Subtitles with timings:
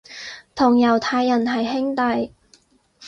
[0.55, 2.33] 同猶太人係兄弟